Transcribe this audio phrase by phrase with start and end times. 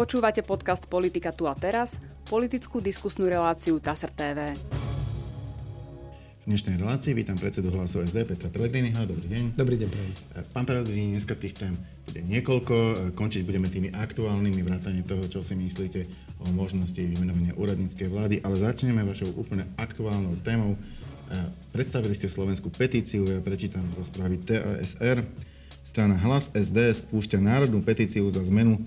[0.00, 4.56] Počúvate podcast Politika tu a teraz, politickú diskusnú reláciu TASR TV.
[6.40, 8.96] V dnešnej relácii vítam predsedu hlasu SD Petra Pellegriniho.
[9.04, 9.60] Dobrý deň.
[9.60, 10.12] Dobrý deň, prajem.
[10.56, 11.76] Pán Pellegrini, dneska tých tém
[12.08, 13.12] bude niekoľko.
[13.12, 16.08] Končiť budeme tými aktuálnymi vrátane toho, čo si myslíte
[16.40, 20.80] o možnosti vymenovania úradníckej vlády, ale začneme vašou úplne aktuálnou témou.
[21.76, 25.28] Predstavili ste slovenskú petíciu, ja prečítam zo správy TASR.
[25.92, 28.80] Strana Hlas SD spúšťa národnú petíciu za zmenu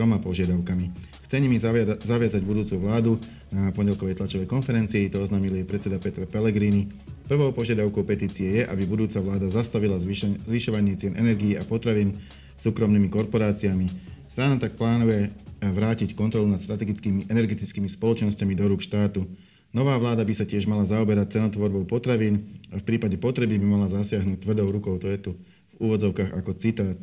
[0.00, 1.12] troma požiadavkami.
[1.28, 1.60] Chce nimi
[2.00, 3.20] zaviazať budúcu vládu
[3.52, 6.88] na pondelkovej tlačovej konferencii, to oznámil jej predseda Petra Pellegrini.
[7.28, 12.16] Prvou požiadavkou petície je, aby budúca vláda zastavila zvyšovanie cien energií a potravín
[12.64, 13.92] súkromnými korporáciami.
[14.32, 19.28] Strana tak plánuje vrátiť kontrolu nad strategickými energetickými spoločnosťami do rúk štátu.
[19.76, 23.92] Nová vláda by sa tiež mala zaoberať cenotvorbou potravín a v prípade potreby by mala
[23.92, 24.96] zasiahnuť tvrdou rukou.
[24.96, 25.36] To je tu
[25.76, 26.96] úvodzovkách ako citát.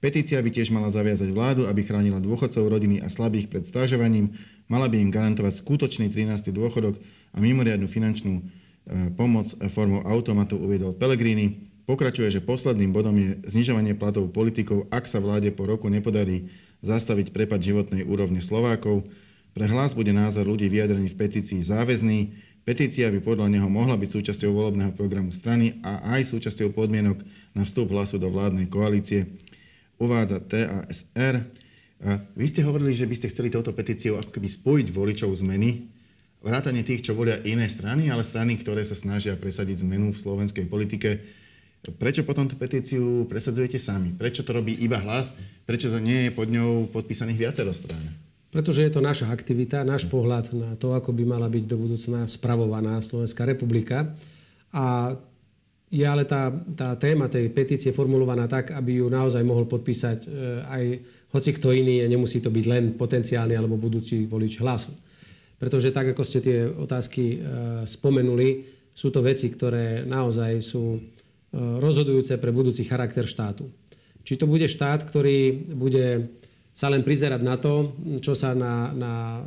[0.00, 4.32] Petícia by tiež mala zaviazať vládu, aby chránila dôchodcov, rodiny a slabých pred stážovaním,
[4.64, 6.56] mala by im garantovať skutočný 13.
[6.56, 6.96] dôchodok
[7.30, 8.42] a mimoriadnu finančnú e,
[9.12, 11.68] pomoc formou automatu uviedol Pellegrini.
[11.84, 16.48] Pokračuje, že posledným bodom je znižovanie platov politikov, ak sa vláde po roku nepodarí
[16.80, 19.04] zastaviť prepad životnej úrovne Slovákov.
[19.52, 22.32] Pre hlas bude názor ľudí vyjadrený v petícii záväzný.
[22.64, 27.20] Petícia by podľa neho mohla byť súčasťou volebného programu strany a aj súčasťou podmienok
[27.52, 29.28] na vstup hlasu do vládnej koalície.
[30.00, 31.44] Uvádza TASR.
[32.32, 35.92] Vy ste hovorili, že by ste chceli touto petíciou ako keby spojiť voličov zmeny,
[36.40, 40.64] vrátane tých, čo volia iné strany, ale strany, ktoré sa snažia presadiť zmenu v slovenskej
[40.72, 41.20] politike.
[42.00, 44.16] Prečo potom tú petíciu presadzujete sami?
[44.16, 45.36] Prečo to robí iba hlas?
[45.68, 48.16] Prečo to nie je pod ňou podpísaných viacero strán?
[48.48, 52.24] Pretože je to naša aktivita, náš pohľad na to, ako by mala byť do budúcna
[52.24, 54.16] spravovaná Slovenská republika.
[54.72, 55.16] A
[55.90, 60.28] je ale tá, tá téma tej petície formulovaná tak, aby ju naozaj mohol podpísať e,
[60.62, 60.84] aj
[61.34, 64.94] hoci kto iný, a nemusí to byť len potenciálny alebo budúci volič hlasu.
[65.58, 67.38] Pretože tak, ako ste tie otázky e,
[67.90, 68.48] spomenuli,
[68.94, 71.00] sú to veci, ktoré naozaj sú e,
[71.58, 73.66] rozhodujúce pre budúci charakter štátu.
[74.22, 76.30] Či to bude štát, ktorý bude
[76.70, 79.42] sa len prizerať na to, čo sa na, na e,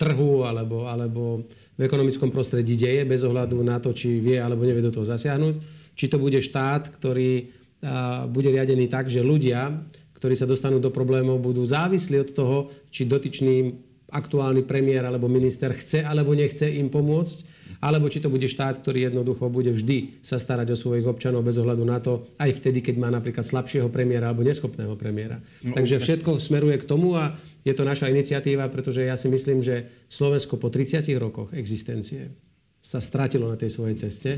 [0.00, 1.44] trhu alebo, alebo
[1.76, 5.54] v ekonomickom prostredí deje, bez ohľadu na to, či vie alebo nevie do toho zasiahnuť.
[5.94, 7.52] Či to bude štát, ktorý
[7.84, 9.68] a, bude riadený tak, že ľudia,
[10.16, 12.56] ktorí sa dostanú do problémov, budú závislí od toho,
[12.88, 13.76] či dotyčný
[14.10, 17.49] aktuálny premiér alebo minister chce alebo nechce im pomôcť
[17.80, 21.56] alebo či to bude štát, ktorý jednoducho bude vždy sa starať o svojich občanov bez
[21.56, 25.40] ohľadu na to, aj vtedy, keď má napríklad slabšieho premiéra alebo neschopného premiéra.
[25.64, 29.64] No, Takže všetko smeruje k tomu a je to naša iniciatíva, pretože ja si myslím,
[29.64, 32.36] že Slovensko po 30 rokoch existencie
[32.84, 34.30] sa stratilo na tej svojej ceste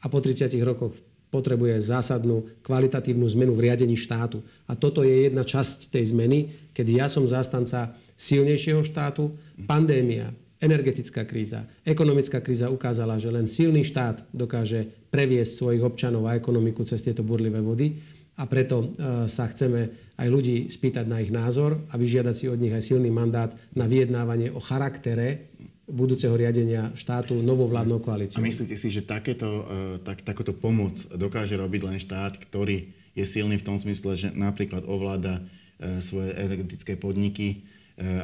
[0.00, 0.96] a po 30 rokoch
[1.28, 4.40] potrebuje zásadnú kvalitatívnu zmenu v riadení štátu.
[4.64, 9.36] A toto je jedna časť tej zmeny, kedy ja som zástanca silnejšieho štátu,
[9.68, 16.36] pandémia, energetická kríza, ekonomická kríza ukázala, že len silný štát dokáže previesť svojich občanov a
[16.36, 17.96] ekonomiku cez tieto burlivé vody.
[18.36, 18.86] A preto e,
[19.32, 23.08] sa chceme aj ľudí spýtať na ich názor a vyžiadať si od nich aj silný
[23.08, 25.56] mandát na vyjednávanie o charaktere
[25.88, 28.42] budúceho riadenia štátu novovládnou koalíciou.
[28.42, 29.62] A myslíte si, že takéto, e,
[30.04, 34.84] tak, takoto pomoc dokáže robiť len štát, ktorý je silný v tom smysle, že napríklad
[34.84, 35.40] ovláda
[35.80, 37.64] e, svoje energetické podniky,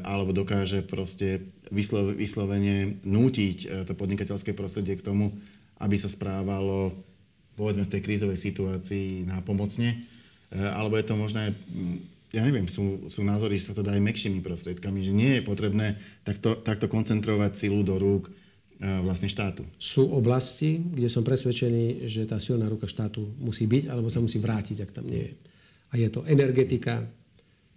[0.05, 5.33] alebo dokáže proste vyslo, vyslovene nútiť eh, to podnikateľské prostredie k tomu,
[5.81, 6.93] aby sa správalo
[7.57, 9.97] povedzme v tej krízovej situácii nápomocne.
[9.97, 11.97] Eh, alebo je to možné, hm,
[12.37, 15.43] ja neviem, sú, sú názory, že sa to dá aj mekšími prostriedkami, že nie je
[15.45, 18.29] potrebné takto, takto koncentrovať silu do rúk
[18.83, 19.63] vlastne štátu.
[19.79, 24.43] Sú oblasti, kde som presvedčený, že tá silná ruka štátu musí byť, alebo sa musí
[24.43, 25.33] vrátiť, ak tam nie je.
[25.87, 27.07] A je to energetika,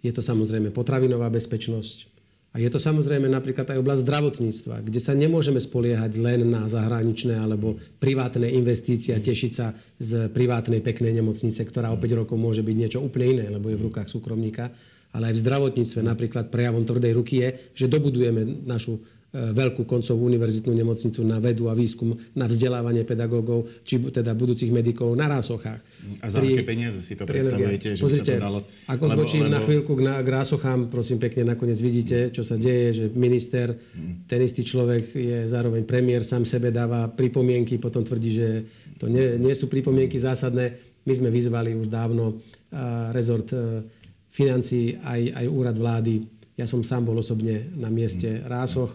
[0.06, 2.16] je to samozrejme potravinová bezpečnosť.
[2.56, 7.36] A je to samozrejme napríklad aj oblasť zdravotníctva, kde sa nemôžeme spoliehať len na zahraničné
[7.36, 12.64] alebo privátne investície a tešiť sa z privátnej peknej nemocnice, ktorá o 5 rokov môže
[12.64, 14.72] byť niečo úplne iné, lebo je v rukách súkromníka.
[15.12, 20.72] Ale aj v zdravotníctve napríklad prejavom tvrdej ruky je, že dobudujeme našu veľkú koncovú univerzitnú
[20.72, 25.80] nemocnicu na vedu a výskum, na vzdelávanie pedagógov, či teda budúcich medikov na rásochách.
[26.22, 28.58] A za Pri, aké peniaze si to predstavujete, že Pozrite, by sa to dalo?
[28.88, 29.56] Ak odbočím lebo, lebo...
[29.56, 33.76] na chvíľku k, na, k rásochám, prosím pekne, nakoniec vidíte, čo sa deje, že minister,
[33.76, 34.24] hmm.
[34.24, 38.48] ten istý človek je zároveň premiér, sám sebe dáva pripomienky, potom tvrdí, že
[38.96, 40.80] to nie, nie sú pripomienky zásadné.
[41.04, 43.84] My sme vyzvali už dávno uh, rezort uh,
[44.32, 46.24] financí, aj, aj úrad vlády.
[46.56, 48.48] Ja som sám bol osobne na mieste hmm.
[48.48, 48.92] Rásoch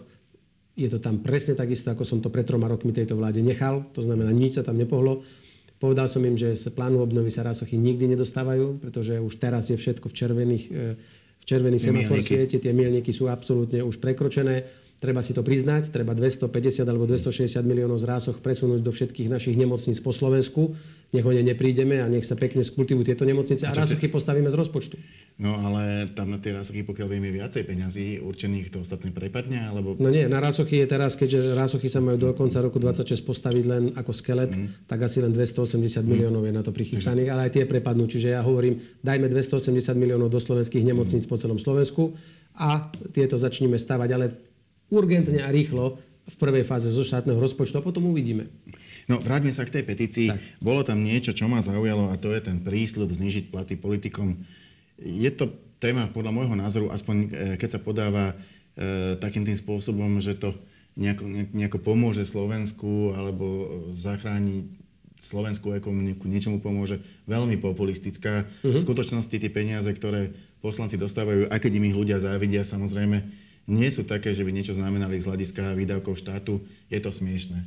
[0.72, 3.84] je to tam presne takisto, ako som to pred troma rokmi tejto vláde nechal.
[3.92, 5.20] To znamená, nič sa tam nepohlo.
[5.76, 9.76] Povedal som im, že z plánu obnovy sa rásochy nikdy nedostávajú, pretože už teraz je
[9.76, 10.94] všetko v červených, e,
[11.42, 16.14] v červený semafor svieti, tie milníky sú absolútne už prekročené Treba si to priznať, treba
[16.14, 20.78] 250 alebo 260 miliónov zrásoch presunúť do všetkých našich nemocníc po Slovensku.
[21.10, 24.54] Nech ho neprídeme a nech sa pekne skultivujú tieto nemocnice a, a rásochy postavíme z
[24.54, 24.94] rozpočtu.
[25.42, 29.66] No ale tam na tie rásochy, pokiaľ vieme viacej peňazí určených, to ostatné prepadne?
[29.66, 29.98] Alebo...
[29.98, 33.64] No nie, na rásochy je teraz, keďže rásochy sa majú do konca roku 26 postaviť
[33.66, 34.86] len ako skelet, mm.
[34.86, 36.06] tak asi len 280 mm.
[36.06, 38.06] miliónov je na to prichystaných, ale aj tie prepadnú.
[38.06, 41.30] Čiže ja hovorím, dajme 280 miliónov do slovenských nemocníc mm.
[41.34, 42.14] po celom Slovensku
[42.54, 44.51] a tieto začneme stavať, ale
[44.92, 48.46] urgentne a rýchlo v prvej fáze zo štátneho rozpočtu a potom uvidíme.
[49.10, 50.28] No, vráťme sa k tej petícii.
[50.30, 50.38] Tak.
[50.62, 54.38] Bolo tam niečo, čo ma zaujalo a to je ten prísľub znižiť platy politikom.
[55.02, 55.50] Je to
[55.82, 57.26] téma podľa môjho názoru, aspoň e,
[57.58, 58.38] keď sa podáva
[58.78, 60.54] e, takým tým spôsobom, že to
[60.94, 64.70] nejako, nejako pomôže Slovensku alebo zachráni
[65.22, 66.98] slovenskú ekonomiku, niečomu pomôže,
[67.30, 68.46] veľmi populistická.
[68.62, 68.74] Uh-huh.
[68.74, 73.22] V skutočnosti tie peniaze, ktoré poslanci dostávajú, aj keď im ich ľudia závidia, samozrejme,
[73.70, 76.58] nie sú také, že by niečo znamenali z hľadiska výdavkov štátu.
[76.90, 77.62] Je to smiešné.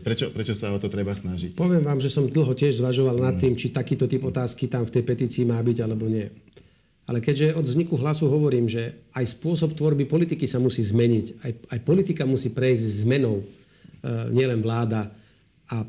[0.00, 1.52] Prečo, prečo sa o to treba snažiť?
[1.52, 4.94] Poviem vám, že som dlho tiež zvažoval nad tým, či takýto typ otázky tam v
[4.96, 6.32] tej petícii má byť alebo nie.
[7.04, 11.52] Ale keďže od vzniku hlasu hovorím, že aj spôsob tvorby politiky sa musí zmeniť, aj,
[11.76, 13.44] aj politika musí prejsť zmenou, e,
[14.32, 15.12] nielen vláda.
[15.68, 15.84] A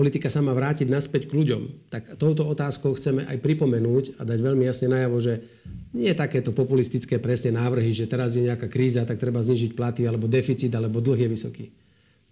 [0.00, 1.92] politika sa má vrátiť naspäť k ľuďom.
[1.92, 5.44] Tak touto otázkou chceme aj pripomenúť a dať veľmi jasne najavo, že
[5.92, 10.08] nie je takéto populistické presne návrhy, že teraz je nejaká kríza, tak treba znižiť platy,
[10.08, 11.64] alebo deficit, alebo dlh je vysoký.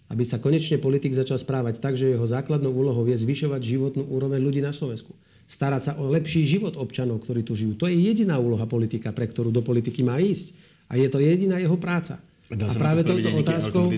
[0.09, 4.41] Aby sa konečne politik začal správať tak, že jeho základnou úlohou je zvyšovať životnú úroveň
[4.41, 5.12] ľudí na Slovensku.
[5.44, 7.76] Starať sa o lepší život občanov, ktorí tu žijú.
[7.76, 10.56] To je jediná úloha politika, pre ktorú do politiky má ísť.
[10.88, 12.17] A je to jediná jeho práca.
[12.49, 13.93] Dá a práve touto otázkou,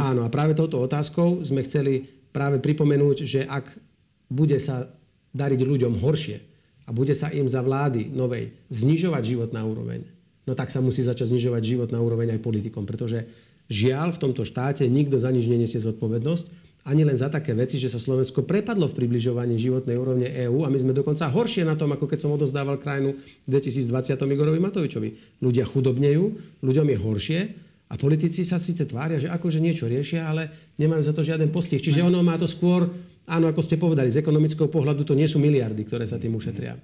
[0.00, 3.78] áno, a práve touto otázkou sme chceli práve pripomenúť, že ak
[4.26, 4.90] bude sa
[5.30, 6.36] dariť ľuďom horšie
[6.84, 10.02] a bude sa im za vlády novej znižovať život na úroveň,
[10.42, 13.22] no tak sa musí začať znižovať život na úroveň aj politikom, pretože
[13.70, 17.88] žiaľ v tomto štáte nikto za nič nenesie zodpovednosť, ani len za také veci, že
[17.88, 21.96] sa Slovensko prepadlo v približovaní životnej úrovne EÚ a my sme dokonca horšie na tom,
[21.96, 25.40] ako keď som odozdával krajinu v 2020 Igorovi Matovičovi.
[25.40, 26.24] Ľudia chudobnejú,
[26.60, 27.40] ľuďom je horšie
[27.84, 31.78] a politici sa síce tvária, že akože niečo riešia, ale nemajú za to žiaden postih.
[31.78, 32.88] Čiže ono má to skôr,
[33.28, 36.74] áno, ako ste povedali, z ekonomického pohľadu to nie sú miliardy, ktoré sa tým ušetria.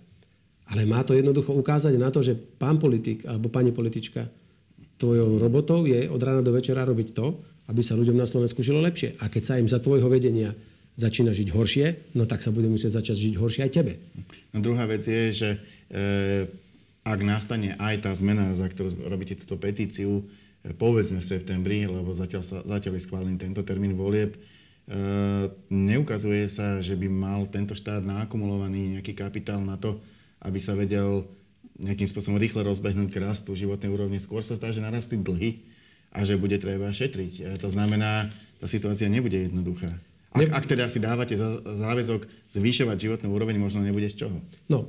[0.70, 4.28] Ale má to jednoducho ukázať na to, že pán politik alebo pani politička,
[5.00, 7.40] tvojou robotou je od rána do večera robiť to,
[7.72, 9.16] aby sa ľuďom na Slovensku žilo lepšie.
[9.24, 10.52] A keď sa im za tvojho vedenia
[11.00, 11.86] začína žiť horšie,
[12.20, 13.96] no tak sa bude musieť začať žiť horšie aj tebe.
[14.52, 15.58] No druhá vec je, že e,
[17.00, 20.28] ak nastane aj tá zmena, za ktorú robíte túto petíciu,
[20.60, 24.38] povedzme v septembri, lebo zatiaľ, sa, zatiaľ je schválený tento termín volieb, e,
[25.72, 29.96] neukazuje sa, že by mal tento štát nakumulovaný nejaký kapitál na to,
[30.44, 31.24] aby sa vedel
[31.80, 34.20] nejakým spôsobom rýchle rozbehnúť k rastu životnej úrovne.
[34.20, 35.64] Skôr sa zdá, že narastli dlhy
[36.12, 37.32] a že bude treba šetriť.
[37.40, 38.28] E, to znamená,
[38.60, 39.96] tá situácia nebude jednoduchá.
[40.30, 41.34] Ak, ak teda si dávate
[41.64, 44.38] záväzok zvyšovať životnú úroveň, možno nebude z čoho.
[44.70, 44.86] No,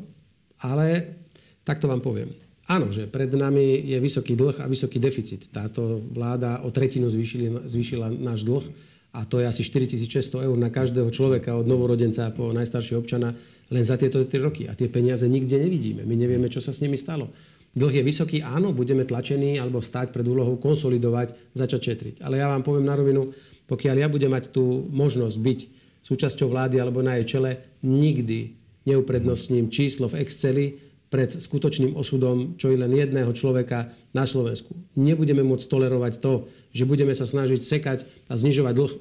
[0.61, 1.17] ale
[1.65, 2.29] takto vám poviem.
[2.71, 5.51] Áno, že pred nami je vysoký dlh a vysoký deficit.
[5.51, 8.63] Táto vláda o tretinu zvýšili, zvýšila náš dlh
[9.11, 13.35] a to je asi 4600 eur na každého človeka od novorodenca po najstaršieho občana
[13.67, 14.71] len za tieto 3 roky.
[14.71, 16.07] A tie peniaze nikde nevidíme.
[16.07, 17.27] My nevieme, čo sa s nimi stalo.
[17.75, 22.15] Dlh je vysoký, áno, budeme tlačení alebo stať pred úlohou konsolidovať, začať šetriť.
[22.23, 23.35] Ale ja vám poviem na rovinu,
[23.67, 25.59] pokiaľ ja budem mať tú možnosť byť
[26.03, 28.55] súčasťou vlády alebo na jej čele, nikdy
[28.87, 34.71] neuprednostním číslo v Exceli, pred skutočným osudom čo i len jedného človeka na Slovensku.
[34.95, 37.99] Nebudeme môcť tolerovať to, že budeme sa snažiť sekať
[38.31, 38.93] a znižovať dlh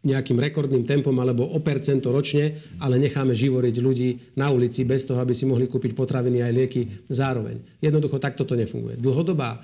[0.00, 5.20] nejakým rekordným tempom alebo o percento ročne, ale necháme živoriť ľudí na ulici bez toho,
[5.20, 7.60] aby si mohli kúpiť potraviny aj lieky zároveň.
[7.84, 8.96] Jednoducho takto to nefunguje.
[8.96, 9.60] Dlhodobá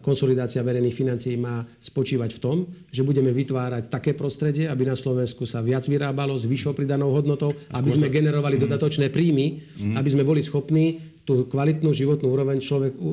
[0.00, 2.56] konsolidácia verejných financií má spočívať v tom,
[2.88, 7.52] že budeme vytvárať také prostredie, aby na Slovensku sa viac vyrábalo s vyššou pridanou hodnotou,
[7.72, 8.62] aby sme generovali mm.
[8.64, 9.94] dodatočné príjmy, mm.
[10.00, 13.10] aby sme boli schopní tú kvalitnú životnú úroveň človek u,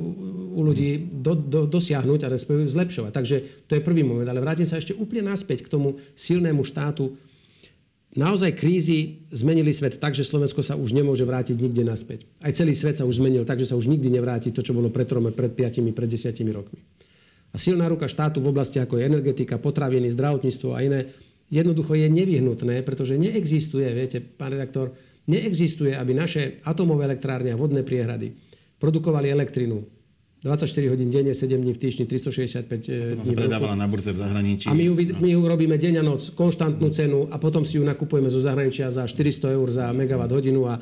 [0.58, 3.12] u ľudí do, do, dosiahnuť a respektíve zlepšovať.
[3.14, 3.36] Takže
[3.68, 4.26] to je prvý moment.
[4.26, 7.14] Ale vrátim sa ešte úplne naspäť k tomu silnému štátu,
[8.18, 12.26] Naozaj krízy zmenili svet tak, že Slovensko sa už nemôže vrátiť nikde naspäť.
[12.42, 14.90] Aj celý svet sa už zmenil tak, že sa už nikdy nevráti to, čo bolo
[14.90, 16.82] pred trome, pred piatimi, pred desiatimi rokmi.
[17.54, 21.14] A silná ruka štátu v oblasti ako je energetika, potraviny, zdravotníctvo a iné
[21.54, 24.98] jednoducho je nevyhnutné, pretože neexistuje, viete, pán redaktor,
[25.30, 28.34] neexistuje, aby naše atomové elektrárne a vodné priehrady
[28.82, 29.86] produkovali elektrinu
[30.44, 33.26] 24 hodín denne, 7 dní v týždni, 365 dní.
[33.26, 34.70] sa predávala na burze v zahraničí.
[34.70, 35.18] A my ju, no.
[35.18, 38.94] my ju robíme deň a noc, konštantnú cenu a potom si ju nakupujeme zo zahraničia
[38.94, 40.82] za 400 eur za megawatt hodinu a e,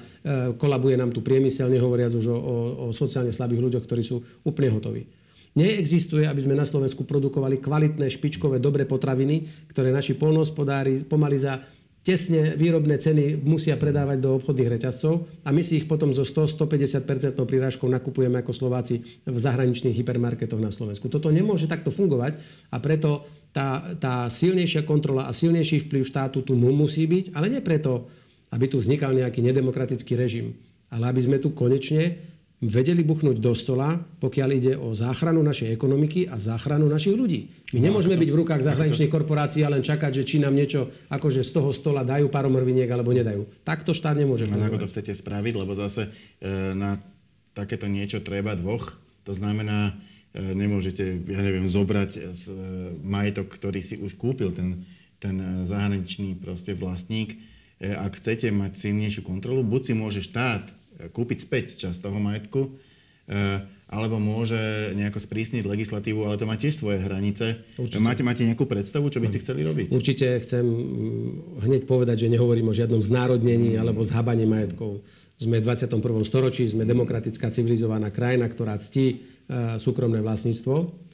[0.60, 4.76] kolabuje nám tu priemysel, nehovoriac už o, o, o sociálne slabých ľuďoch, ktorí sú úplne
[4.76, 5.08] hotoví.
[5.56, 11.64] Neexistuje, aby sme na Slovensku produkovali kvalitné, špičkové, dobré potraviny, ktoré naši polnohospodári pomaly za
[12.06, 17.02] tesne výrobné ceny musia predávať do obchodných reťazcov a my si ich potom zo 100-150%
[17.34, 21.10] prírážkou nakupujeme ako Slováci v zahraničných hypermarketoch na Slovensku.
[21.10, 22.38] Toto nemôže takto fungovať
[22.70, 27.66] a preto tá, tá silnejšia kontrola a silnejší vplyv štátu tu musí byť, ale nie
[27.66, 28.06] preto,
[28.54, 30.54] aby tu vznikal nejaký nedemokratický režim,
[30.94, 32.22] ale aby sme tu konečne
[32.64, 37.52] vedeli buchnúť do stola, pokiaľ ide o záchranu našej ekonomiky a záchranu našich ľudí.
[37.76, 40.56] My no, nemôžeme to, byť v rukách zahraničnej korporácií a len čakať, že či nám
[40.56, 43.44] niečo akože z toho stola dajú pár mrviniek alebo nedajú.
[43.68, 44.72] Takto štát nemôže fungovať.
[44.72, 46.96] Ako to chcete spraviť, lebo zase e, na
[47.52, 48.96] takéto niečo treba dvoch.
[49.28, 49.92] To znamená,
[50.32, 52.56] e, nemôžete, ja neviem, zobrať z, e,
[53.04, 54.88] majetok, ktorý si už kúpil ten,
[55.20, 57.36] ten e, zahraničný proste vlastník.
[57.84, 60.72] E, ak chcete mať silnejšiu kontrolu, buď si môže štát
[61.12, 62.62] kúpiť späť časť toho majetku,
[63.30, 64.58] eh, alebo môže
[64.98, 67.62] nejako sprísniť legislatívu, ale to má tiež svoje hranice.
[67.78, 68.02] Určite.
[68.02, 69.94] Máte, máte nejakú predstavu, čo by ste chceli robiť?
[69.94, 75.06] Určite chcem mm, hneď povedať, že nehovorím o žiadnom znárodnení alebo zhabaní majetkov.
[75.38, 76.02] Sme v 21.
[76.24, 81.06] storočí, sme demokratická civilizovaná krajina, ktorá ctí eh, súkromné vlastníctvo.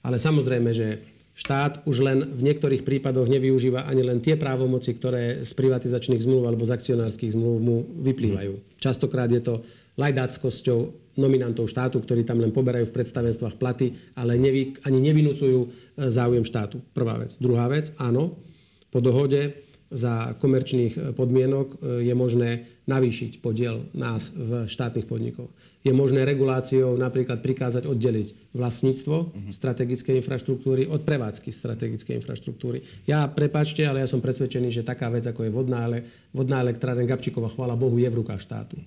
[0.00, 5.40] Ale samozrejme, že štát už len v niektorých prípadoch nevyužíva ani len tie právomoci, ktoré
[5.46, 8.80] z privatizačných zmluv alebo z akcionárskych zmluv mu vyplývajú.
[8.82, 9.54] Častokrát je to
[9.96, 10.78] lajdáckosťou
[11.20, 15.68] nominantov štátu, ktorí tam len poberajú v predstavenstvách platy, ale nevy, ani nevinúcujú e,
[16.08, 16.80] záujem štátu.
[16.96, 17.36] Prvá vec.
[17.36, 18.40] Druhá vec, áno,
[18.88, 25.50] po dohode za komerčných e, podmienok e, je možné navýšiť podiel nás v štátnych podnikoch.
[25.82, 29.50] Je možné reguláciou napríklad prikázať oddeliť vlastníctvo uh-huh.
[29.50, 32.86] strategickej infraštruktúry od prevádzky strategickej infraštruktúry.
[33.06, 37.06] Ja, prepačte, ale ja som presvedčený, že taká vec, ako je vodná, ale, vodná elektráren
[37.06, 38.78] Gabčíkova, chvála Bohu, je v rukách štátu.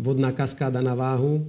[0.00, 1.46] Vodná kaskáda na váhu?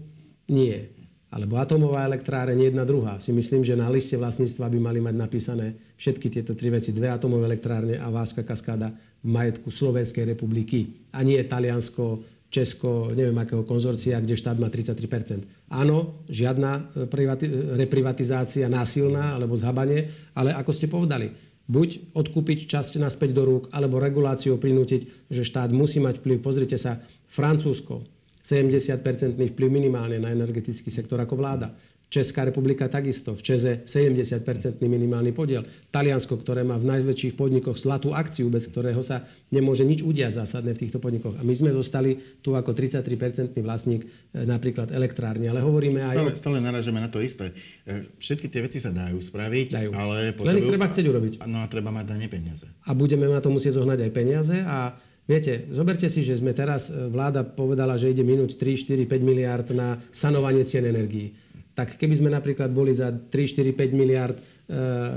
[0.52, 1.01] Nie
[1.32, 3.16] alebo atomová elektráreň jedna druhá.
[3.24, 6.92] Si myslím, že na liste vlastníctva by mali mať napísané všetky tieto tri veci.
[6.92, 8.92] Dve atomové elektrárne a Váska kaskáda
[9.24, 11.08] v majetku Slovenskej republiky.
[11.16, 12.20] A nie Taliansko,
[12.52, 15.72] Česko, neviem akého konzorcia, kde štát má 33%.
[15.72, 21.32] Áno, žiadna e, privati- e, reprivatizácia násilná alebo zhabanie, ale ako ste povedali,
[21.72, 26.44] buď odkúpiť časť naspäť do rúk, alebo reguláciou prinútiť, že štát musí mať vplyv.
[26.44, 27.00] Pozrite sa,
[27.32, 28.04] Francúzsko,
[28.44, 31.72] 70-percentný vplyv minimálne na energetický sektor ako vláda.
[32.12, 35.64] Česká republika takisto, v Čeze 70-percentný minimálny podiel.
[35.96, 40.76] Taliansko, ktoré má v najväčších podnikoch zlatú akciu, bez ktorého sa nemôže nič udiať zásadné
[40.76, 41.40] v týchto podnikoch.
[41.40, 45.48] A my sme zostali tu ako 33-percentný vlastník e, napríklad elektrárne.
[45.48, 46.16] Ale hovoríme aj...
[46.20, 47.56] Stále, stále narážame na to isté.
[47.88, 49.90] E, všetky tie veci sa dajú spraviť, dajú.
[49.96, 50.36] ale...
[50.36, 50.52] Potrebujú...
[50.52, 51.34] Len ich treba chcieť urobiť.
[51.48, 52.68] No a treba mať na ne peniaze.
[52.84, 55.00] A budeme na to musieť zohnať aj peniaze a
[55.32, 59.24] Viete, zoberte si, že sme teraz, e, vláda povedala, že ide minúť 3, 4, 5
[59.24, 61.32] miliard na sanovanie cien energií.
[61.72, 64.44] Tak keby sme napríklad boli za 3, 4, 5 miliard e,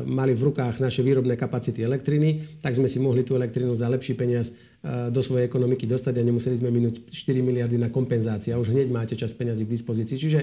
[0.06, 4.14] mali v rukách naše výrobné kapacity elektriny, tak sme si mohli tú elektrinu za lepší
[4.14, 8.54] peniaz e, do svojej ekonomiky dostať a nemuseli sme minúť 4 miliardy na kompenzácie.
[8.54, 10.14] A už hneď máte čas peniazy k dispozícii.
[10.14, 10.40] Čiže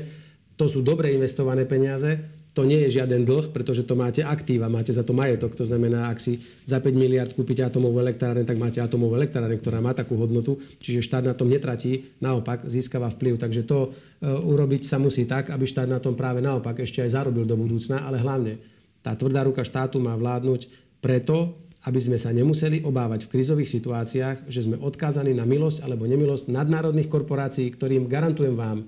[0.59, 4.91] to sú dobre investované peniaze, to nie je žiaden dlh, pretože to máte aktíva, máte
[4.91, 5.55] za to majetok.
[5.55, 9.79] To znamená, ak si za 5 miliard kúpite atomovú elektrárne, tak máte atomovú elektrárne, ktorá
[9.79, 13.39] má takú hodnotu, čiže štát na tom netratí, naopak získava vplyv.
[13.39, 13.89] Takže to e,
[14.27, 18.03] urobiť sa musí tak, aby štát na tom práve naopak ešte aj zarobil do budúcna,
[18.03, 18.59] ale hlavne
[18.99, 20.67] tá tvrdá ruka štátu má vládnuť
[20.99, 21.55] preto,
[21.87, 26.51] aby sme sa nemuseli obávať v krizových situáciách, že sme odkázaní na milosť alebo nemilosť
[26.51, 28.85] nadnárodných korporácií, ktorým garantujem vám,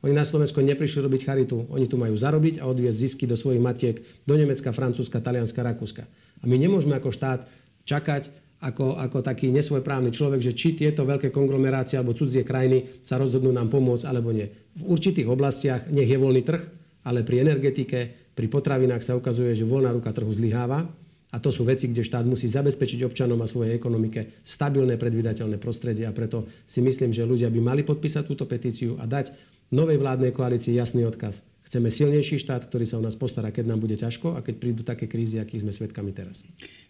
[0.00, 1.68] oni na Slovensko neprišli robiť charitu.
[1.68, 6.08] Oni tu majú zarobiť a odviesť zisky do svojich matiek do Nemecka, Francúzska, Talianska, Rakúska.
[6.40, 7.44] A my nemôžeme ako štát
[7.84, 13.16] čakať ako, ako taký nesvojprávny človek, že či tieto veľké konglomerácie alebo cudzie krajiny sa
[13.16, 14.52] rozhodnú nám pomôcť alebo nie.
[14.76, 16.62] V určitých oblastiach nech je voľný trh,
[17.08, 20.84] ale pri energetike, pri potravinách sa ukazuje, že voľná ruka trhu zlyháva.
[21.30, 26.04] A to sú veci, kde štát musí zabezpečiť občanom a svojej ekonomike stabilné, predvydateľné prostredie
[26.04, 29.30] a preto si myslím, že ľudia by mali podpísať túto petíciu a dať
[29.70, 31.46] novej vládnej koalícii jasný odkaz.
[31.70, 34.82] Chceme silnejší štát, ktorý sa o nás postará, keď nám bude ťažko a keď prídu
[34.82, 36.42] také krízy, akých sme svedkami teraz.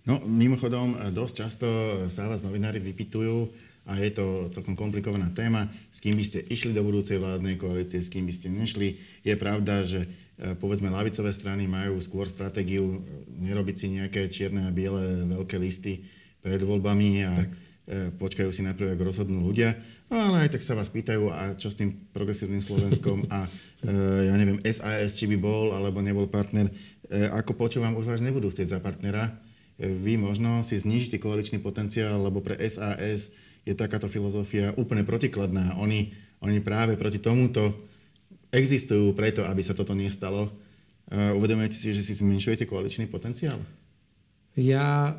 [0.09, 1.69] No, mimochodom, dosť často
[2.09, 3.53] sa vás novinári vypitujú
[3.85, 8.01] a je to celkom komplikovaná téma, s kým by ste išli do budúcej vládnej koalície,
[8.01, 8.97] s kým by ste nešli.
[9.21, 10.09] Je pravda, že
[10.41, 12.99] e, povedzme lavicové strany majú skôr stratégiu e,
[13.45, 16.09] nerobiť si nejaké čierne a biele veľké listy
[16.41, 17.51] pred voľbami a tak.
[17.51, 17.59] E,
[18.15, 19.75] počkajú si najprv, ako rozhodnú ľudia.
[20.11, 23.91] Ale aj tak sa vás pýtajú, a čo s tým progresívnym Slovenskom a e,
[24.27, 26.67] ja neviem, SAS, či by bol alebo nebol partner.
[27.07, 29.39] E, ako počúvam, už vás nebudú chcieť za partnera.
[29.79, 33.31] E, vy možno si znižíte koaličný potenciál, lebo pre SAS
[33.63, 35.79] je takáto filozofia úplne protikladná.
[35.79, 36.11] Oni,
[36.43, 37.71] oni práve proti tomuto
[38.51, 40.51] existujú preto, aby sa toto nestalo.
[41.11, 43.63] Uvedomujete si, že si zmenšujete koaličný potenciál?
[44.59, 45.15] Ja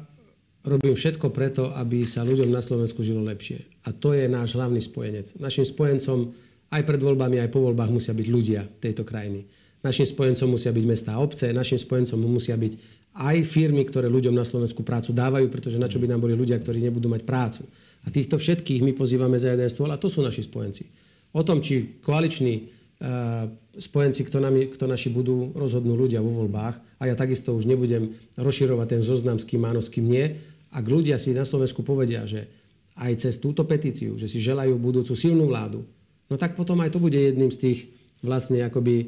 [0.62, 3.66] robím všetko preto, aby sa ľuďom na Slovensku žilo lepšie.
[3.86, 5.34] A to je náš hlavný spojenec.
[5.42, 6.34] Našim spojencom
[6.72, 9.50] aj pred voľbami, aj po voľbách musia byť ľudia tejto krajiny.
[9.82, 14.32] Našim spojencom musia byť mesta a obce, našim spojencom musia byť aj firmy, ktoré ľuďom
[14.32, 17.68] na Slovensku prácu dávajú, pretože na čo by nám boli ľudia, ktorí nebudú mať prácu.
[18.06, 20.88] A týchto všetkých my pozývame za jeden stôl a to sú naši spojenci.
[21.36, 22.54] O tom, či koaliční
[23.02, 27.02] uh, spojenci, kto, nám, kto naši budú, rozhodnú ľudia vo voľbách.
[27.02, 30.40] A ja takisto už nebudem rozširovať ten zoznam, s kým áno, s kým nie
[30.72, 32.48] ak ľudia si na Slovensku povedia, že
[32.96, 35.84] aj cez túto petíciu, že si želajú budúcu silnú vládu,
[36.32, 37.80] no tak potom aj to bude jedným z tých
[38.22, 39.06] vlastne akoby e,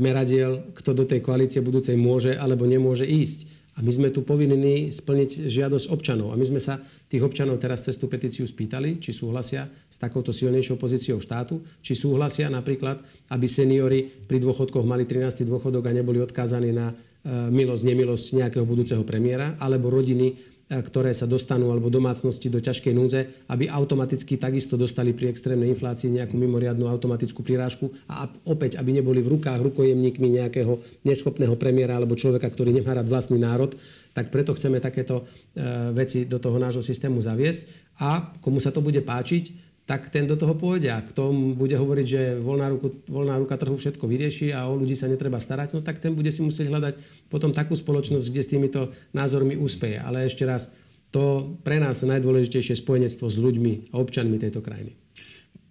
[0.00, 3.54] meradiel, kto do tej koalície budúcej môže alebo nemôže ísť.
[3.74, 6.30] A my sme tu povinní splniť žiadosť občanov.
[6.30, 6.78] A my sme sa
[7.10, 11.98] tých občanov teraz cez tú petíciu spýtali, či súhlasia s takouto silnejšou pozíciou štátu, či
[11.98, 13.02] súhlasia napríklad,
[13.34, 15.42] aby seniory pri dôchodkoch mali 13.
[15.42, 21.28] dôchodok a neboli odkázaní na e, milosť, nemilosť nejakého budúceho premiéra, alebo rodiny ktoré sa
[21.28, 23.20] dostanú, alebo domácnosti do ťažkej núdze,
[23.52, 29.20] aby automaticky takisto dostali pri extrémnej inflácii nejakú mimoriadnú automatickú prirážku a opäť, aby neboli
[29.20, 33.76] v rukách rukojemníkmi nejakého neschopného premiéra alebo človeka, ktorý nemá rád vlastný národ,
[34.16, 37.92] tak preto chceme takéto e, veci do toho nášho systému zaviesť.
[38.00, 40.88] A komu sa to bude páčiť, tak ten do toho pôjde.
[40.88, 44.96] A kto bude hovoriť, že voľná, ruku, voľná ruka trhu všetko vyrieši a o ľudí
[44.96, 46.94] sa netreba starať, no tak ten bude si musieť hľadať
[47.28, 48.80] potom takú spoločnosť, kde s týmito
[49.12, 50.00] názormi úspeje.
[50.00, 50.72] Ale ešte raz,
[51.12, 54.96] to pre nás je najdôležitejšie spojenectvo s ľuďmi a občanmi tejto krajiny.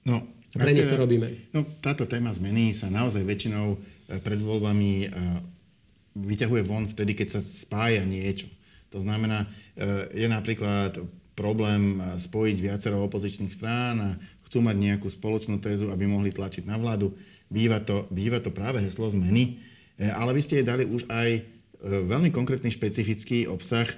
[0.06, 1.50] No, pre nich to robíme.
[1.50, 5.10] No, táto téma zmeny sa naozaj väčšinou eh, pred voľbami eh,
[6.14, 8.46] vyťahuje von vtedy, keď sa spája niečo.
[8.94, 11.02] To znamená, eh, je napríklad
[11.34, 14.10] problém eh, spojiť viacero opozičných strán a
[14.50, 17.14] chcú mať nejakú spoločnú tézu, aby mohli tlačiť na vládu.
[17.50, 19.60] Býva to, býva to práve heslo zmeny,
[19.98, 21.44] eh, ale vy ste jej dali už aj eh,
[21.84, 23.90] veľmi konkrétny špecifický obsah.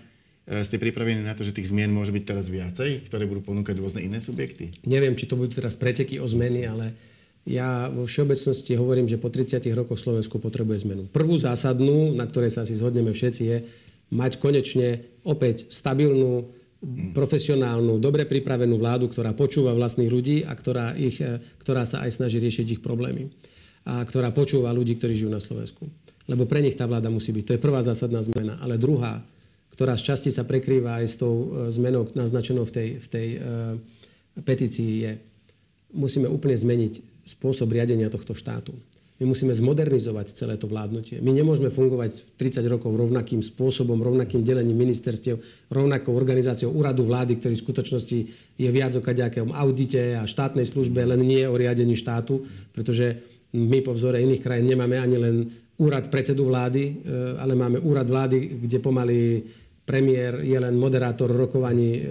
[0.45, 4.05] Ste pripravení na to, že tých zmien môže byť teraz viacej, ktoré budú ponúkať rôzne
[4.05, 4.77] iné subjekty?
[4.85, 6.93] Neviem, či to budú teraz preteky o zmeny, ale
[7.49, 11.09] ja vo všeobecnosti hovorím, že po 30 rokoch Slovensku potrebuje zmenu.
[11.09, 13.57] Prvú zásadnú, na ktorej sa asi zhodneme všetci, je
[14.13, 16.45] mať konečne opäť stabilnú,
[17.13, 22.21] profesionálnu, dobre pripravenú vládu, ktorá počúva vlastných ľudí a ktorá, ich, e, ktorá sa aj
[22.21, 23.33] snaží riešiť ich problémy.
[23.85, 25.85] A ktorá počúva ľudí, ktorí žijú na Slovensku.
[26.25, 27.43] Lebo pre nich tá vláda musí byť.
[27.45, 28.57] To je prvá zásadná zmena.
[28.61, 29.21] Ale druhá,
[29.77, 33.27] ktorá z časti sa prekrýva aj s tou e, zmenou naznačenou v tej, v tej
[33.37, 33.43] uh,
[34.41, 35.11] petícii, je,
[35.93, 36.93] musíme úplne zmeniť
[37.25, 38.73] spôsob riadenia tohto štátu.
[39.15, 41.23] My musíme zmodernizovať celé to vládnutie.
[41.23, 45.39] My nemôžeme fungovať 30 rokov rovnakým spôsobom, rovnakým delením ministerstiev,
[45.71, 48.19] rovnakou organizáciou úradu vlády, ktorý v skutočnosti
[48.59, 52.43] je viac o kaďakom audite a štátnej službe, len nie o riadení štátu,
[52.75, 53.23] pretože
[53.55, 55.35] my po vzore iných krajín nemáme ani len
[55.79, 56.93] úrad predsedu vlády, e,
[57.39, 59.19] ale máme úrad vlády, kde pomaly
[59.87, 62.05] premiér je len moderátor rokovaní e,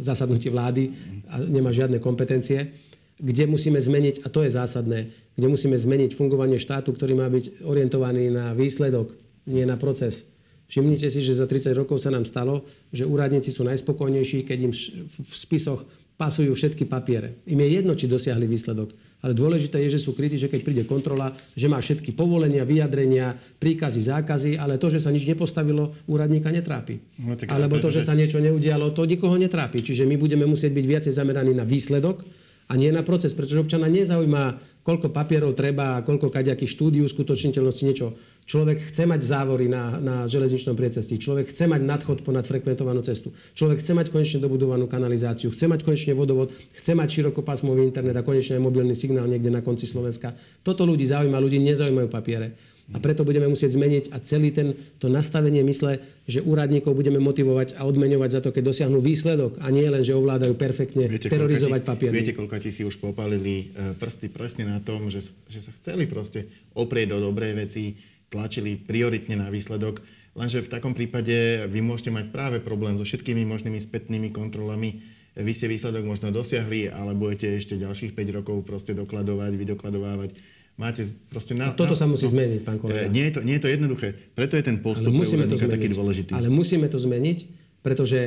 [0.00, 0.88] zasadnutí vlády
[1.28, 2.86] a nemá žiadne kompetencie
[3.16, 7.68] kde musíme zmeniť, a to je zásadné, kde musíme zmeniť fungovanie štátu, ktorý má byť
[7.68, 9.12] orientovaný na výsledok,
[9.46, 10.24] nie na proces.
[10.66, 14.72] Všimnite si, že za 30 rokov sa nám stalo, že úradníci sú najspokojnejší, keď im
[15.06, 17.44] v spisoch pasujú všetky papiere.
[17.46, 18.90] Im je jedno, či dosiahli výsledok.
[19.20, 23.36] Ale dôležité je, že sú krytí, že keď príde kontrola, že má všetky povolenia, vyjadrenia,
[23.60, 27.00] príkazy, zákazy, ale to, že sa nič nepostavilo, úradníka netrápi.
[27.20, 29.84] No, Alebo to, že sa niečo neudialo, to nikoho netrápi.
[29.84, 32.24] Čiže my budeme musieť byť viacej zameraní na výsledok,
[32.66, 38.14] a nie na proces, pretože občana nezaujíma, koľko papierov treba, koľko kaďakých štúdií uskutočniteľnosti, niečo.
[38.46, 43.34] Človek chce mať závory na, na železničnom priecestí, človek chce mať nadchod ponad frekventovanú cestu,
[43.58, 48.22] človek chce mať konečne dobudovanú kanalizáciu, chce mať konečne vodovod, chce mať širokopásmový internet a
[48.22, 50.30] konečne aj mobilný signál niekde na konci Slovenska.
[50.62, 52.54] Toto ľudí zaujíma, ľudí nezaujímajú papiere.
[52.94, 54.70] A preto budeme musieť zmeniť a celý ten,
[55.02, 59.74] to nastavenie mysle, že úradníkov budeme motivovať a odmeňovať za to, keď dosiahnu výsledok a
[59.74, 62.14] nie len, že ovládajú perfektne viete, terorizovať papier.
[62.14, 66.06] Viete, koľko ti si už popálili e, prsty presne na tom, že, že sa chceli
[66.06, 66.46] proste
[66.78, 67.98] oprieť do dobrej veci,
[68.30, 69.98] tlačili prioritne na výsledok,
[70.38, 75.02] lenže v takom prípade vy môžete mať práve problém so všetkými možnými spätnými kontrolami.
[75.34, 81.08] Vy ste výsledok možno dosiahli, ale budete ešte ďalších 5 rokov proste dokladovať, vydokladovávať máte
[81.32, 81.52] proste...
[81.56, 83.08] Na, toto na, sa musí no, zmeniť, pán kolega.
[83.08, 84.08] Nie je, to, nie je to jednoduché.
[84.32, 86.32] Preto je ten postup ale musíme to zmeniť, taký dôležitý.
[86.36, 87.38] Ale musíme to zmeniť,
[87.80, 88.20] pretože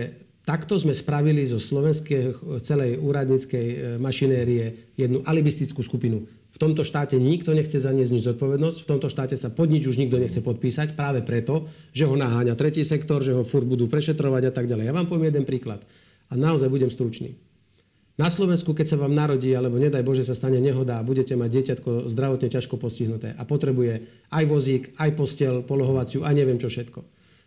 [0.49, 2.33] Takto sme spravili zo slovenskej
[2.65, 6.25] celej úradníckej e, mašinérie jednu alibistickú skupinu.
[6.25, 10.01] V tomto štáte nikto nechce zaniesť nič zodpovednosť, v tomto štáte sa pod nič už
[10.01, 14.49] nikto nechce podpísať, práve preto, že ho naháňa tretí sektor, že ho furt budú prešetrovať
[14.49, 14.89] a tak ďalej.
[14.89, 15.85] Ja vám poviem jeden príklad
[16.31, 17.37] a naozaj budem stručný.
[18.19, 21.49] Na Slovensku, keď sa vám narodí, alebo nedaj Bože sa stane nehoda a budete mať
[21.55, 26.99] dieťatko zdravotne ťažko postihnuté a potrebuje aj vozík, aj postel, polohovaciu a neviem čo všetko,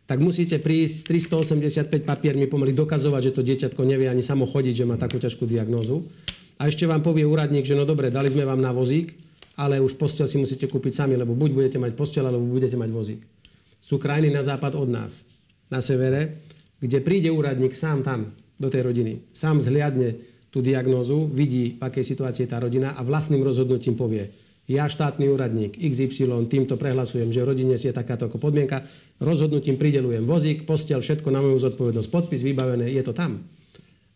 [0.09, 4.89] tak musíte prísť 385 papiermi pomaly dokazovať, že to dieťatko nevie ani samo chodiť, že
[4.89, 6.09] má takú ťažkú diagnózu.
[6.57, 9.13] A ešte vám povie úradník, že no dobre, dali sme vám na vozík,
[9.61, 12.89] ale už postel si musíte kúpiť sami, lebo buď budete mať postel, alebo budete mať
[12.89, 13.21] vozík.
[13.85, 15.21] Sú krajiny na západ od nás,
[15.69, 16.49] na severe,
[16.81, 19.13] kde príde úradník sám tam, do tej rodiny.
[19.35, 24.29] Sám zhliadne tú diagnózu, vidí, v akej situácii je tá rodina a vlastným rozhodnutím povie,
[24.71, 28.87] ja štátny úradník XY týmto prehlasujem, že rodine je takáto ako podmienka,
[29.19, 33.43] rozhodnutím pridelujem vozík, postel, všetko na moju zodpovednosť, podpis vybavené, je to tam.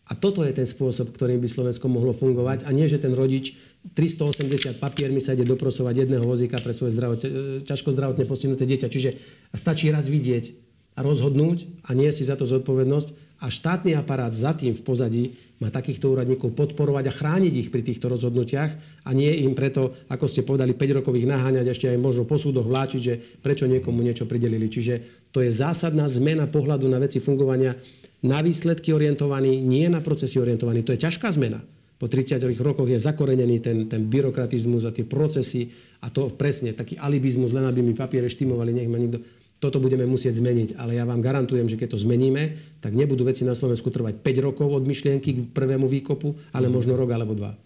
[0.07, 3.59] A toto je ten spôsob, ktorým by Slovensko mohlo fungovať a nie, že ten rodič
[3.91, 7.19] 380 papiermi sa ide doprosovať jedného vozíka pre svoje zdravot,
[7.67, 8.87] ťažko zdravotne postihnuté dieťa.
[8.87, 9.09] Čiže
[9.51, 10.55] stačí raz vidieť
[10.95, 15.23] a rozhodnúť a nie si za to zodpovednosť a štátny aparát za tým v pozadí
[15.61, 18.71] má takýchto úradníkov podporovať a chrániť ich pri týchto rozhodnutiach
[19.05, 22.37] a nie im preto, ako ste povedali, 5 rokov ich naháňať, ešte aj možno po
[22.37, 24.69] súdoch vláčiť, že prečo niekomu niečo pridelili.
[24.69, 27.77] Čiže to je zásadná zmena pohľadu na veci fungovania
[28.25, 30.81] na výsledky orientovaný, nie na procesy orientovaný.
[30.81, 31.61] To je ťažká zmena.
[31.97, 35.73] Po 30 rokoch je zakorenený ten, ten byrokratizmus a tie procesy
[36.05, 39.17] a to presne, taký alibizmus, len aby mi papiere štimovali, nech ma nikto
[39.57, 43.41] toto budeme musieť zmeniť, ale ja vám garantujem, že keď to zmeníme, tak nebudú veci
[43.41, 47.57] na Slovensku trvať 5 rokov od myšlienky k prvému výkopu, ale možno rok alebo dva.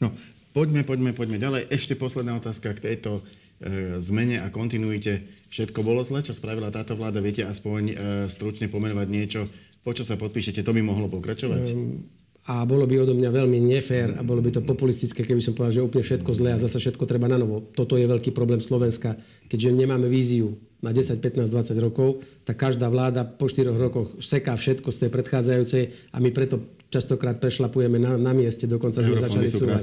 [0.00, 0.16] No,
[0.56, 1.68] poďme, poďme, poďme ďalej.
[1.68, 3.20] Ešte posledná otázka k tejto
[3.60, 5.28] e, zmene a kontinuite.
[5.52, 7.20] Všetko bolo zle, čo spravila táto vláda?
[7.20, 7.94] Viete aspoň e,
[8.32, 9.44] stručne pomenovať niečo,
[9.84, 10.64] po čo sa podpíšete?
[10.64, 11.60] To by mohlo pokračovať?
[11.76, 12.08] Um,
[12.44, 15.80] a bolo by odo mňa veľmi nefér a bolo by to populistické, keby som povedal,
[15.80, 17.64] že úplne všetko zlé a zase všetko treba na novo.
[17.72, 19.16] Toto je veľký problém Slovenska,
[19.48, 24.52] keďže nemáme víziu na 10, 15, 20 rokov, tak každá vláda po 4 rokoch seká
[24.52, 26.60] všetko z tej predchádzajúcej a my preto
[26.94, 29.82] častokrát prešlapujeme na, na mieste, dokonca sme začali súvať.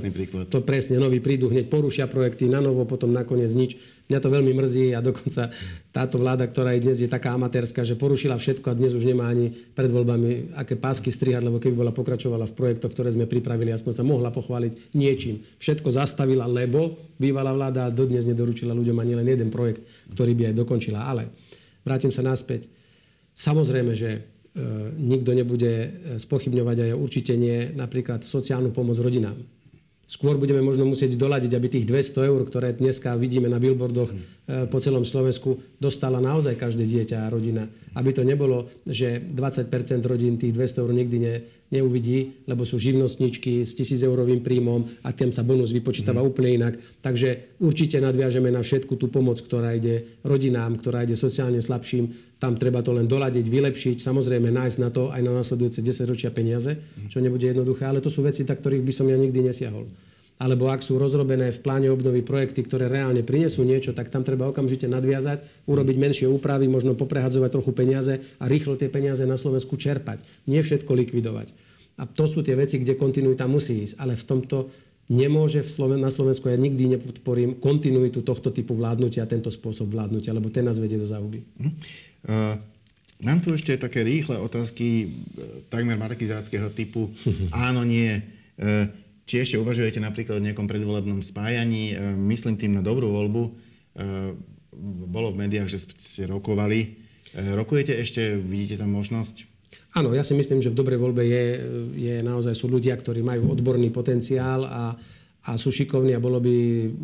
[0.53, 3.75] To presne, noví prídu hneď, porušia projekty na novo, potom nakoniec nič.
[4.07, 5.49] Mňa to veľmi mrzí a dokonca
[5.89, 9.31] táto vláda, ktorá je dnes je taká amatérska, že porušila všetko a dnes už nemá
[9.31, 13.71] ani pred voľbami aké pásky strihať, lebo keby bola pokračovala v projektoch, ktoré sme pripravili,
[13.73, 15.41] aspoň sa mohla pochváliť niečím.
[15.63, 20.55] Všetko zastavila, lebo bývalá vláda dodnes nedoručila ľuďom ani len jeden projekt, ktorý by aj
[20.59, 21.07] dokončil riešila.
[21.07, 21.23] Ale
[21.87, 22.67] vrátim sa naspäť.
[23.31, 24.27] Samozrejme, že
[24.99, 29.39] nikto nebude e, spochybňovať aj určite nie napríklad sociálnu pomoc rodinám.
[30.11, 34.15] Skôr budeme možno musieť doladiť, aby tých 200 eur, ktoré dneska vidíme na billboardoch e,
[34.67, 37.63] po celom Slovensku, dostala naozaj každé dieťa a rodina.
[37.95, 39.71] Aby to nebolo, že 20%
[40.03, 41.35] rodín tých 200 eur nikdy ne,
[41.71, 46.27] neuvidí, lebo sú živnostničky s 1000 eurovým príjmom a tým sa bonus vypočítava mm.
[46.27, 46.73] úplne inak.
[46.99, 52.30] Takže určite nadviažeme na všetku tú pomoc, ktorá ide rodinám, ktorá ide sociálne slabším.
[52.41, 56.33] Tam treba to len doladiť, vylepšiť, samozrejme nájsť na to aj na nasledujúce 10 ročia
[56.33, 56.73] peniaze,
[57.05, 59.85] čo nebude jednoduché, ale to sú veci, tak ktorých by som ja nikdy nesiahol
[60.41, 64.49] alebo ak sú rozrobené v pláne obnovy projekty, ktoré reálne prinesú niečo, tak tam treba
[64.49, 69.77] okamžite nadviazať, urobiť menšie úpravy, možno poprehadzovať trochu peniaze a rýchlo tie peniaze na Slovensku
[69.77, 70.25] čerpať.
[70.49, 71.53] Nie všetko likvidovať.
[72.01, 74.01] A to sú tie veci, kde kontinuita musí ísť.
[74.01, 74.73] Ale v tomto
[75.13, 80.33] nemôže v Sloven- na Slovensku, ja nikdy nepodporím kontinuitu tohto typu vládnutia, tento spôsob vládnutia,
[80.33, 81.45] lebo ten nás vedie do záhuby.
[81.61, 81.69] Uh,
[83.21, 85.07] mám tu ešte také rýchle otázky, e,
[85.69, 87.13] takmer markizáckého typu.
[87.53, 88.21] Áno, nie.
[88.61, 88.85] Uh,
[89.25, 93.43] či ešte uvažujete napríklad o nejakom predvolebnom spájaní, e, myslím tým na dobrú voľbu.
[95.11, 96.95] Bolo v médiách, že ste rokovali.
[97.35, 99.43] Rokujete ešte, vidíte tam možnosť?
[99.99, 101.43] Áno, ja si myslím, že v dobrej voľbe je,
[101.99, 104.95] je naozaj sú ľudia, ktorí majú odborný potenciál a,
[105.41, 106.53] a sú šikovní a bolo by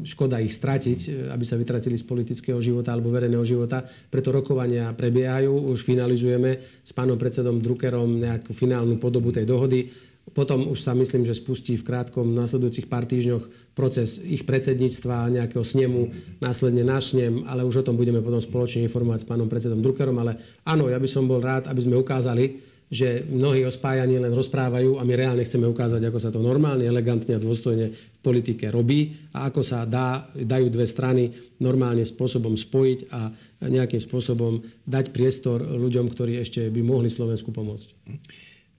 [0.05, 3.81] škoda ich stratiť, aby sa vytratili z politického života alebo verejného života.
[3.81, 9.89] Preto rokovania prebiehajú, už finalizujeme s pánom predsedom Druckerom nejakú finálnu podobu tej dohody.
[10.37, 15.63] Potom už sa myslím, že spustí v krátkom následujúcich pár týždňoch proces ich predsedníctva, nejakého
[15.63, 19.79] snemu, následne náš snem, ale už o tom budeme potom spoločne informovať s pánom predsedom
[19.81, 20.19] Druckerom.
[20.19, 24.31] Ale áno, ja by som bol rád, aby sme ukázali, že mnohí o spájaní len
[24.31, 28.71] rozprávajú a my reálne chceme ukázať, ako sa to normálne, elegantne a dôstojne v politike
[28.71, 33.27] robí a ako sa dá, dajú dve strany normálne spôsobom spojiť a
[33.67, 37.87] nejakým spôsobom dať priestor ľuďom, ktorí ešte by mohli Slovensku pomôcť.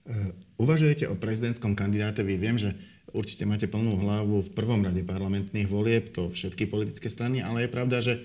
[0.09, 2.40] Eh, uvažujete o prezidentskom kandidátovi?
[2.40, 2.73] Viem, že
[3.12, 7.75] určite máte plnú hlavu v prvom rade parlamentných volieb, to všetky politické strany, ale je
[7.77, 8.25] pravda, že,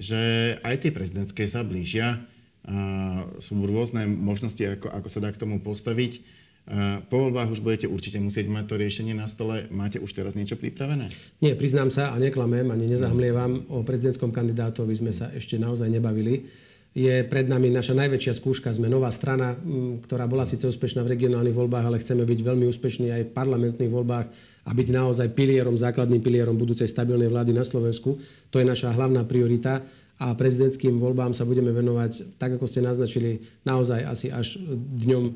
[0.00, 0.20] že
[0.64, 2.24] aj tie prezidentské sa blížia.
[3.38, 6.40] Sú rôzne možnosti, ako, ako sa dá k tomu postaviť.
[7.08, 9.64] Po voľbách už budete určite musieť mať to riešenie na stole.
[9.72, 11.08] Máte už teraz niečo pripravené?
[11.40, 13.64] Nie, priznám sa a neklamem, ani nezahmlievam.
[13.72, 16.44] O prezidentskom kandidátovi sme sa ešte naozaj nebavili.
[16.92, 18.68] Je pred nami naša najväčšia skúška.
[18.68, 19.56] Sme nová strana,
[20.04, 23.92] ktorá bola síce úspešná v regionálnych voľbách, ale chceme byť veľmi úspešní aj v parlamentných
[23.92, 24.26] voľbách
[24.68, 28.20] a byť naozaj pilierom, základným pilierom budúcej stabilnej vlády na Slovensku.
[28.52, 33.38] To je naša hlavná priorita a prezidentským voľbám sa budeme venovať, tak ako ste naznačili,
[33.62, 34.58] naozaj asi až
[34.98, 35.32] dňom e,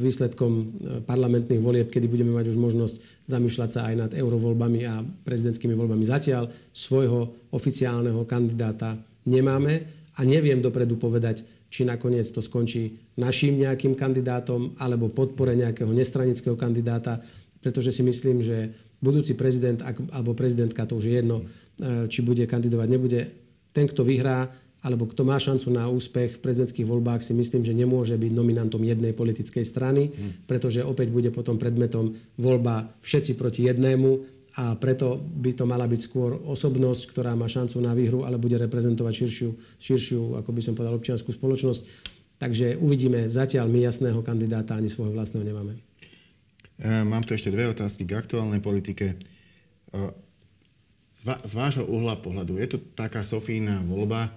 [0.00, 0.64] výsledkom e,
[1.04, 2.96] parlamentných volieb, kedy budeme mať už možnosť
[3.28, 6.00] zamýšľať sa aj nad eurovoľbami a prezidentskými voľbami.
[6.00, 8.96] Zatiaľ svojho oficiálneho kandidáta
[9.28, 9.84] nemáme
[10.16, 16.56] a neviem dopredu povedať, či nakoniec to skončí našim nejakým kandidátom alebo podpore nejakého nestranického
[16.56, 17.20] kandidáta,
[17.60, 18.72] pretože si myslím, že
[19.04, 21.44] budúci prezident alebo prezidentka, to už je jedno,
[21.76, 23.43] e, či bude kandidovať, nebude,
[23.74, 27.72] ten, kto vyhrá, alebo kto má šancu na úspech v prezidentských voľbách, si myslím, že
[27.72, 30.12] nemôže byť nominantom jednej politickej strany,
[30.44, 36.00] pretože opäť bude potom predmetom voľba všetci proti jednému a preto by to mala byť
[36.04, 39.50] skôr osobnosť, ktorá má šancu na výhru, ale bude reprezentovať širšiu,
[39.82, 42.12] širšiu ako by som povedal, občianskú spoločnosť.
[42.38, 43.26] Takže uvidíme.
[43.32, 45.80] Zatiaľ my jasného kandidáta ani svojho vlastného nemáme.
[46.78, 49.18] E, mám tu ešte dve otázky k aktuálnej politike.
[51.22, 54.34] E, z vášho uhla pohľadu, je to taká Sofína voľba,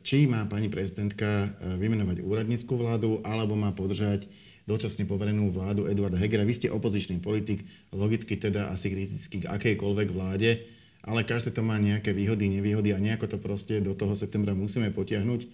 [0.00, 4.24] či má pani prezidentka e, vymenovať úradnícku vládu, alebo má podržať
[4.64, 6.48] dočasne poverenú vládu Eduarda Hegera.
[6.48, 10.64] Vy ste opozičný politik, logicky teda asi kritický k akejkoľvek vláde,
[11.04, 14.88] ale každé to má nejaké výhody, nevýhody a nejako to proste do toho septembra musíme
[14.96, 15.40] potiahnuť.
[15.44, 15.48] E,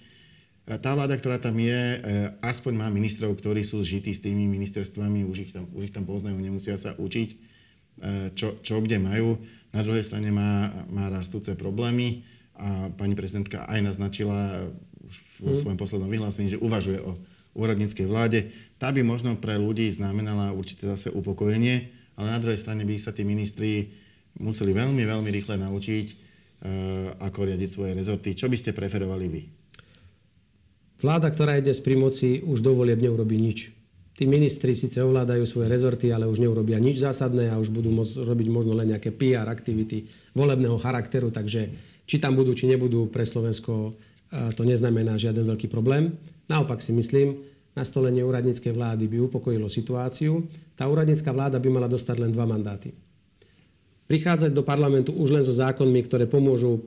[0.78, 1.98] tá vláda, ktorá tam je, e,
[2.46, 6.06] aspoň má ministrov, ktorí sú zžití s tými ministerstvami, už ich tam, už ich tam
[6.06, 7.50] poznajú, nemusia sa učiť,
[8.32, 9.36] čo, čo kde majú.
[9.72, 12.22] Na druhej strane má, má rastúce problémy
[12.56, 14.68] a pani prezidentka aj naznačila
[15.40, 15.60] vo mhm.
[15.60, 17.16] svojom poslednom vyhlásení, že uvažuje o
[17.52, 18.52] úradníckej vláde.
[18.80, 23.12] Tá by možno pre ľudí znamenala určite zase upokojenie, ale na druhej strane by sa
[23.12, 23.92] tí ministri
[24.40, 28.32] museli veľmi, veľmi rýchle naučiť, uh, ako riadiť svoje rezorty.
[28.32, 29.42] Čo by ste preferovali vy?
[31.02, 33.74] Vláda, ktorá je dnes pri moci, už do volieb neurobí nič.
[34.12, 38.20] Tí ministri síce ovládajú svoje rezorty, ale už neurobia nič zásadné a už budú môcť
[38.20, 40.04] robiť možno len nejaké PR aktivity
[40.36, 41.72] volebného charakteru, takže
[42.04, 43.96] či tam budú, či nebudú pre Slovensko,
[44.28, 46.12] e, to neznamená žiaden veľký problém.
[46.44, 47.40] Naopak si myslím,
[47.72, 50.44] nastolenie úradníckej vlády by upokojilo situáciu.
[50.76, 52.92] Tá úradnícka vláda by mala dostať len dva mandáty.
[54.12, 56.84] Prichádzať do parlamentu už len so zákonmi, ktoré pomôžu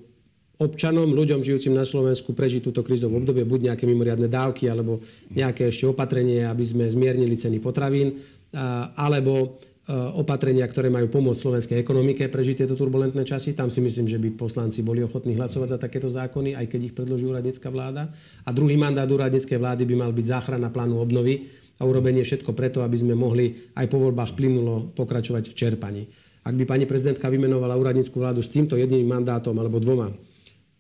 [0.59, 5.67] občanom, ľuďom žijúcim na Slovensku prežiť túto krízové obdobie, buď nejaké mimoriadne dávky, alebo nejaké
[5.67, 8.23] ešte opatrenie, aby sme zmiernili ceny potravín,
[8.95, 9.47] alebo e,
[10.15, 13.51] opatrenia, ktoré majú pomôcť slovenskej ekonomike prežiť tieto turbulentné časy.
[13.51, 16.95] Tam si myslím, že by poslanci boli ochotní hlasovať za takéto zákony, aj keď ich
[16.95, 18.07] predloží úradnícka vláda.
[18.47, 22.79] A druhý mandát úradníckej vlády by mal byť záchrana plánu obnovy a urobenie všetko preto,
[22.79, 26.03] aby sme mohli aj po voľbách plynulo pokračovať v čerpaní.
[26.45, 30.13] Ak by pani prezidentka vymenovala úradnícku vládu s týmto jedným mandátom alebo dvoma,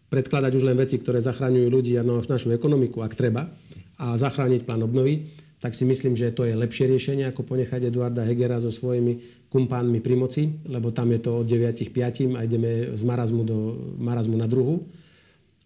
[0.09, 3.49] predkladať už len veci, ktoré zachraňujú ľudí a našu ekonomiku, ak treba,
[3.97, 5.31] a zachrániť plán obnovy,
[5.63, 10.03] tak si myslím, že to je lepšie riešenie, ako ponechať Eduarda Hegera so svojimi kumpánmi
[10.03, 13.57] pri moci, lebo tam je to od 9 5 a ideme z marazmu do
[13.97, 14.85] marazmu na druhu.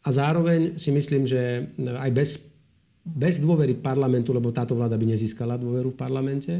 [0.06, 2.30] A zároveň si myslím, že aj bez,
[3.04, 6.54] bez dôvery parlamentu, lebo táto vláda by nezískala dôveru v parlamente,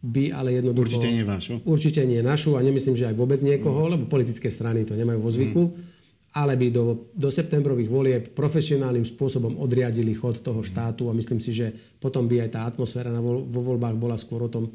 [0.00, 0.96] by ale jednoducho...
[0.96, 1.54] Určite nie vašu.
[1.68, 3.90] Určite nie našu a nemyslím, že aj vôbec niekoho, mm.
[3.92, 5.62] lebo politické strany to nemajú vo zvyku.
[5.68, 5.93] Mm
[6.34, 11.54] ale by do, do septembrových volieb profesionálnym spôsobom odriadili chod toho štátu a myslím si,
[11.54, 11.70] že
[12.02, 14.74] potom by aj tá atmosféra na vo, vo voľbách bola skôr o tom,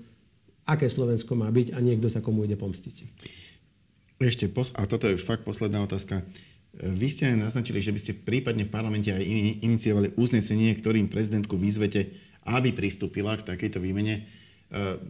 [0.64, 2.96] aké Slovensko má byť a niekto sa komu ide pomstiť.
[4.24, 6.24] Ešte, a toto je už fakt posledná otázka.
[6.80, 9.24] Vy ste naznačili, že by ste prípadne v parlamente aj
[9.60, 12.08] iniciovali uznesenie, ktorým prezidentku vyzvete,
[12.48, 14.16] aby pristúpila k takejto výmene.
[14.16, 14.22] E,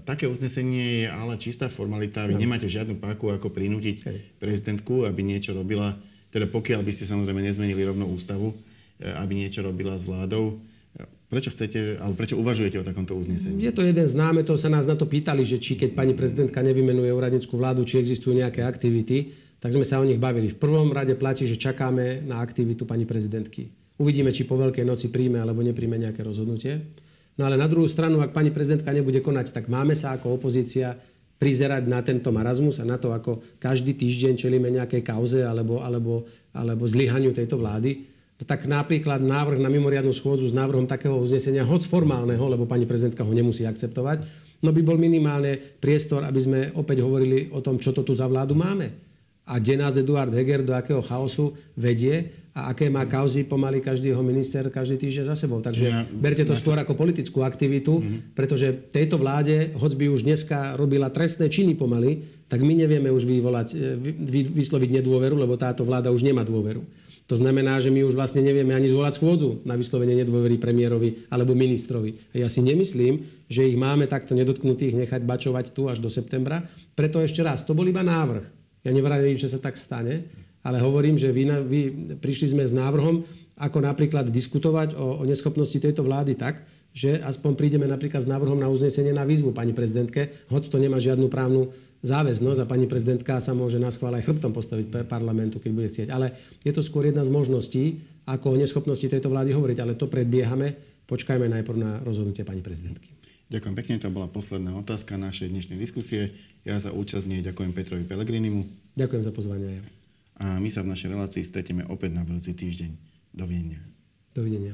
[0.01, 2.25] také uznesenie je ale čistá formalita.
[2.25, 2.41] Vy no.
[2.41, 4.01] nemáte žiadnu páku, ako prinútiť
[4.41, 8.53] prezidentku, aby niečo robila teda pokiaľ by ste samozrejme nezmenili rovno ústavu,
[9.01, 10.57] e, aby niečo robila s vládou,
[10.97, 13.61] e, Prečo chcete, alebo prečo uvažujete o takomto uznesení?
[13.61, 16.57] Je to jeden z námetov, sa nás na to pýtali, že či keď pani prezidentka
[16.65, 20.49] nevymenuje úradnickú vládu, či existujú nejaké aktivity, tak sme sa o nich bavili.
[20.49, 23.69] V prvom rade platí, že čakáme na aktivitu pani prezidentky.
[24.01, 26.97] Uvidíme, či po Veľkej noci príjme alebo nepríjme nejaké rozhodnutie.
[27.37, 30.97] No ale na druhú stranu, ak pani prezidentka nebude konať, tak máme sa ako opozícia
[31.39, 36.27] prizerať na tento marazmus a na to, ako každý týždeň čelíme nejakej kauze alebo, alebo,
[36.51, 38.05] alebo zlyhaniu tejto vlády,
[38.43, 43.23] tak napríklad návrh na mimoriadnu schôdzu s návrhom takého uznesenia, hoc formálneho, lebo pani prezidentka
[43.23, 44.23] ho nemusí akceptovať,
[44.63, 48.27] no by bol minimálne priestor, aby sme opäť hovorili o tom, čo to tu za
[48.27, 49.09] vládu máme.
[49.49, 54.11] a kde nás Eduard Heger do akého chaosu vedie a aké má kauzy pomaly každý
[54.11, 55.63] jeho minister každý týždeň za sebou.
[55.63, 58.35] Takže ja, berte to skôr ako politickú aktivitu, mm-hmm.
[58.35, 63.23] pretože tejto vláde, hoď by už dneska robila trestné činy pomaly, tak my nevieme už
[63.23, 66.83] vyvolať, e, vy, vysloviť nedôveru, lebo táto vláda už nemá dôveru.
[67.29, 71.53] To znamená, že my už vlastne nevieme ani zvolať schôdzu na vyslovenie nedôvery premiérovi alebo
[71.53, 72.17] ministrovi.
[72.33, 76.65] A ja si nemyslím, že ich máme takto nedotknutých nechať bačovať tu až do septembra.
[76.97, 78.49] Preto ešte raz, to bol iba návrh.
[78.81, 80.25] Ja nevravím, že sa tak stane,
[80.69, 81.81] ale hovorím, že vy, vy
[82.21, 83.25] prišli sme s návrhom,
[83.57, 86.61] ako napríklad diskutovať o, o neschopnosti tejto vlády tak,
[86.93, 91.01] že aspoň prídeme napríklad s návrhom na uznesenie na výzvu pani prezidentke, hoď to nemá
[91.01, 95.59] žiadnu právnu záväznosť a pani prezidentka sa môže na schvál aj chrbtom postaviť pre parlamentu,
[95.59, 96.07] keď bude chcieť.
[96.13, 96.31] Ale
[96.63, 97.83] je to skôr jedna z možností,
[98.23, 100.77] ako o neschopnosti tejto vlády hovoriť, ale to predbiehame.
[101.09, 103.11] Počkajme najprv na rozhodnutie pani prezidentky.
[103.49, 106.37] Ďakujem pekne, to bola posledná otázka našej dnešnej diskusie.
[106.61, 108.93] Ja za účasť nej ďakujem Petrovi Pelegrinimu.
[108.93, 109.98] Ďakujem za pozvanie
[110.39, 112.91] a my sa v našej relácii stretneme opäť na budúci týždeň.
[113.35, 113.83] Dovidenia.
[114.31, 114.73] Dovidenia.